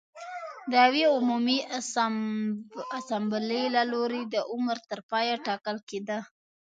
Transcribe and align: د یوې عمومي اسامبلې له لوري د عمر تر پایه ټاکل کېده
د 0.71 0.73
یوې 0.85 1.03
عمومي 1.15 1.59
اسامبلې 2.99 3.63
له 3.75 3.83
لوري 3.91 4.21
د 4.33 4.35
عمر 4.51 4.77
تر 4.89 4.99
پایه 5.09 5.35
ټاکل 5.47 5.77
کېده 5.89 6.19